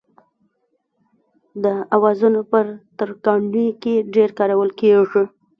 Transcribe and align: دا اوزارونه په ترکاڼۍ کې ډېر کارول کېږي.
دا 1.63 1.75
اوزارونه 1.95 2.41
په 2.51 2.59
ترکاڼۍ 2.97 3.67
کې 3.81 3.95
ډېر 4.15 4.29
کارول 4.39 4.69
کېږي. 4.79 5.23